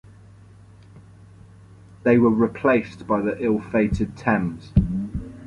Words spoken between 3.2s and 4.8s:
the ill-fated Thames.